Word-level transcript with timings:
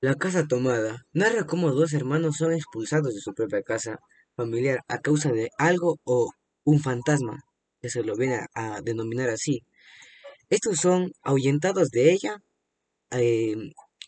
La 0.00 0.14
casa 0.14 0.46
tomada 0.46 1.06
narra 1.12 1.44
cómo 1.44 1.72
dos 1.72 1.92
hermanos 1.92 2.36
son 2.36 2.52
expulsados 2.52 3.14
de 3.14 3.20
su 3.20 3.34
propia 3.34 3.62
casa 3.62 3.98
familiar 4.36 4.78
a 4.86 5.00
causa 5.00 5.32
de 5.32 5.48
algo 5.58 5.98
o 6.04 6.30
un 6.62 6.78
fantasma, 6.78 7.42
que 7.80 7.88
se 7.88 8.04
lo 8.04 8.14
viene 8.14 8.46
a, 8.54 8.80
denominar 8.80 9.28
así. 9.28 9.64
Estos 10.50 10.76
son 10.78 11.10
ahuyentados 11.22 11.90
de 11.90 12.12
ella 12.12 12.36
eh, 13.10 13.56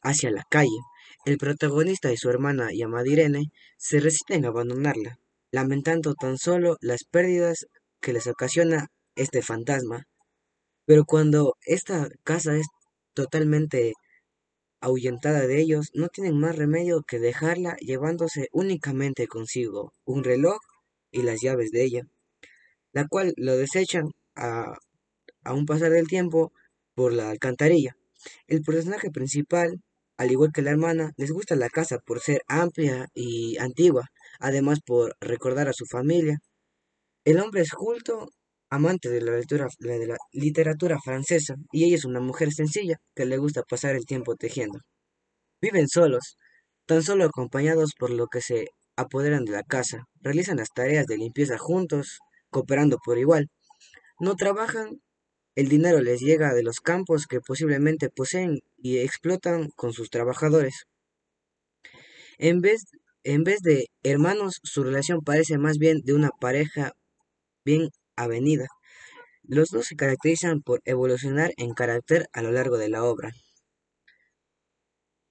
hacia 0.03 0.31
la 0.31 0.45
calle. 0.49 0.79
El 1.25 1.39
protagonista 1.39 2.13
y 2.13 2.17
su 2.17 2.31
hermana 2.31 2.69
llamada 2.73 3.09
Irene 3.09 3.51
se 3.77 3.99
resisten 3.99 4.45
a 4.45 4.49
abandonarla, 4.51 5.19
lamentando 5.51 6.15
tan 6.15 6.39
solo 6.39 6.77
las 6.81 7.03
pérdidas 7.03 7.67
que 8.01 8.13
les 8.13 8.29
ocasiona 8.29 8.87
este 9.17 9.43
fantasma. 9.43 10.05
Pero 10.87 11.05
cuando 11.05 11.57
esta 11.67 12.07
casa 12.23 12.57
es 12.57 12.69
totalmente 13.13 13.95
ahuyentada 14.81 15.47
de 15.47 15.61
ellos, 15.61 15.91
no 15.95 16.09
tienen 16.09 16.39
más 16.39 16.57
remedio 16.57 17.03
que 17.03 17.19
dejarla 17.19 17.77
llevándose 17.77 18.49
únicamente 18.53 19.27
consigo 19.27 19.93
un 20.05 20.25
reloj 20.25 20.59
y 21.11 21.23
las 21.23 21.41
llaves 21.43 21.71
de 21.71 21.85
ella, 21.85 22.03
la 22.93 23.07
cual 23.07 23.35
lo 23.37 23.57
desechan 23.57 24.11
a, 24.35 24.79
a 25.45 25.55
un 25.55 25.67
pasar 25.67 25.91
del 25.91 26.09
tiempo 26.09 26.53
por 26.95 27.13
la 27.13 27.31
alcantarilla. 27.31 27.97
El 28.47 28.63
personaje 28.63 29.11
principal, 29.11 29.81
al 30.17 30.31
igual 30.31 30.53
que 30.53 30.63
la 30.63 30.71
hermana, 30.71 31.13
les 31.17 31.31
gusta 31.31 31.57
la 31.57 31.69
casa 31.71 31.99
por 31.99 32.21
ser 32.21 32.43
amplia 32.47 33.09
y 33.15 33.59
antigua, 33.59 34.11
además 34.39 34.81
por 34.85 35.17
recordar 35.21 35.69
a 35.69 35.73
su 35.73 35.87
familia. 35.87 36.39
El 37.25 37.41
hombre 37.41 37.63
es 37.63 37.73
culto, 37.73 38.29
amante 38.71 39.09
de 39.11 39.21
la 39.21 40.17
literatura 40.33 40.99
francesa, 41.05 41.57
y 41.73 41.85
ella 41.85 41.97
es 41.97 42.05
una 42.05 42.21
mujer 42.21 42.53
sencilla 42.53 42.97
que 43.15 43.27
le 43.27 43.37
gusta 43.37 43.63
pasar 43.63 43.97
el 43.97 44.07
tiempo 44.07 44.37
tejiendo. 44.37 44.79
Viven 45.61 45.89
solos, 45.89 46.37
tan 46.87 47.03
solo 47.03 47.25
acompañados 47.25 47.93
por 47.99 48.11
lo 48.11 48.29
que 48.29 48.41
se 48.41 48.69
apoderan 48.97 49.45
de 49.45 49.53
la 49.53 49.65
casa, 49.65 50.05
realizan 50.21 50.59
las 50.59 50.71
tareas 50.71 51.07
de 51.07 51.19
limpieza 51.19 51.59
juntos, 51.59 52.21
cooperando 52.51 52.99
por 53.05 53.19
igual. 53.19 53.49
No 54.21 54.37
trabajan, 54.37 55.01
el 55.57 55.69
dinero 55.69 56.01
les 56.01 56.21
llega 56.21 56.55
de 56.55 56.63
los 56.63 56.81
campos 56.81 57.27
que 57.27 57.41
posiblemente 57.41 58.09
poseen 58.11 58.61
y 58.79 58.99
explotan 58.99 59.69
con 59.77 59.93
sus 59.93 60.11
trabajadores. 60.11 60.85
En 62.39 62.61
vez, 62.61 62.85
en 63.25 63.45
vez 63.45 63.61
de 63.61 63.87
hermanos, 64.03 64.61
su 64.63 64.83
relación 64.85 65.21
parece 65.23 65.59
más 65.59 65.79
bien 65.79 66.01
de 66.05 66.15
una 66.15 66.31
pareja 66.41 66.93
bien 67.65 67.91
avenida. 68.23 68.67
Los 69.43 69.71
dos 69.71 69.87
se 69.87 69.97
caracterizan 69.97 70.63
por 70.63 70.81
evolucionar 70.85 71.53
en 71.57 71.75
carácter 71.75 72.29
a 72.33 72.43
lo 72.43 72.53
largo 72.53 72.79
de 72.79 72.89
la 72.89 73.05
obra. 73.05 73.33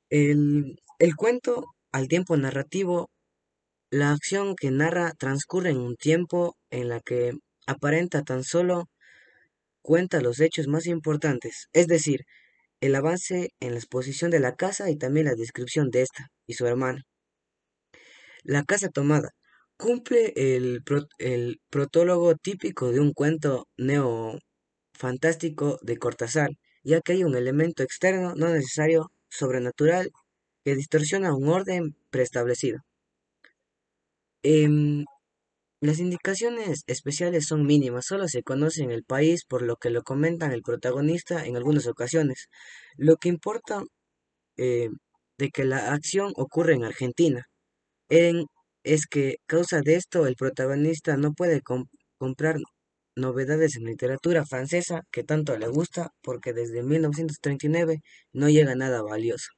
El, 0.09 0.80
el 1.00 1.16
cuento, 1.16 1.66
al 1.92 2.08
tiempo 2.08 2.36
narrativo, 2.38 3.09
la 3.92 4.12
acción 4.12 4.56
que 4.56 4.72
narra 4.72 5.14
transcurre 5.14 5.72
en 5.72 5.78
un 5.78 5.96
tiempo 5.96 6.58
en 6.70 6.90
la 6.90 7.00
que 7.00 7.34
aparenta 7.68 8.23
tan 8.23 8.44
solo 8.44 8.86
cuenta 9.81 10.22
los 10.22 10.40
hechos 10.40 10.68
más 10.68 10.88
importantes, 10.88 11.68
es 11.74 11.88
decir, 11.88 12.26
el 12.81 12.96
avance 12.96 13.50
en 13.59 13.72
la 13.74 13.80
exposición 13.80 14.31
de 14.31 14.40
la 14.40 14.56
casa 14.56 14.90
y 14.90 14.98
también 14.98 15.26
la 15.26 15.36
descripción 15.36 15.90
de 15.90 16.03
esta 16.03 16.30
y 16.48 16.53
su 16.53 16.66
hermana. 16.68 17.03
La 18.44 18.64
casa 18.64 18.90
tomada 18.90 19.30
cumple 19.80 20.33
el, 20.35 20.83
el 21.19 21.61
protólogo 21.72 22.35
típico 22.35 22.91
de 22.91 22.99
un 23.02 23.13
cuento 23.13 23.67
neo-fantástico 23.77 25.80
de 25.81 25.97
Cortázar, 25.97 26.49
ya 26.83 27.02
que 27.02 27.13
hay 27.13 27.23
un 27.23 27.35
elemento 27.35 27.81
externo 27.83 28.33
no 28.35 28.50
necesario, 28.50 29.11
sobrenatural, 29.30 30.11
que 30.63 30.75
distorsiona 30.75 31.33
un 31.35 31.47
orden 31.50 31.95
preestablecido. 32.11 32.80
Em, 34.44 35.05
las 35.81 36.00
indicaciones 36.00 36.84
especiales 36.88 37.45
son 37.47 37.66
mínimas, 37.66 38.06
solo 38.07 38.28
se 38.29 38.44
conoce 38.44 38.84
en 38.84 38.91
el 38.91 39.03
país 39.03 39.44
por 39.45 39.62
lo 39.63 39.75
que 39.78 39.89
lo 39.91 40.03
comentan 40.03 40.51
el 40.53 40.62
protagonista 40.63 41.45
en 41.45 41.57
algunas 41.57 41.88
ocasiones. 41.88 42.47
Lo 42.97 43.18
que 43.18 43.29
importa 43.29 43.84
eh, 44.57 44.89
de 45.39 45.50
que 45.51 45.66
la 45.66 45.94
acción 45.94 46.34
ocurre 46.38 46.75
en 46.75 46.85
Argentina 46.85 47.47
en- 48.09 48.45
es 48.84 49.07
que 49.07 49.38
causa 49.47 49.81
de 49.81 49.95
esto 49.95 50.28
el 50.28 50.35
protagonista 50.35 51.17
no 51.17 51.34
puede 51.34 51.62
com- 51.62 51.88
comprar 52.17 52.57
novedades 53.16 53.75
en 53.78 53.85
literatura 53.85 54.45
francesa 54.45 55.03
que 55.12 55.23
tanto 55.23 55.57
le 55.57 55.67
gusta 55.67 56.12
porque 56.22 56.53
desde 56.53 56.84
1939 56.84 58.01
no 58.34 58.50
llega 58.50 58.75
nada 58.75 59.01
valioso. 59.03 59.50